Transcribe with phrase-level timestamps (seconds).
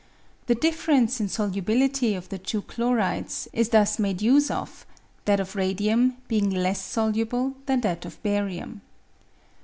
[0.47, 4.83] The difference in solubilitj' of the two chlorides is thus made use of,
[5.25, 8.81] that of radium being less soluble than that of barium.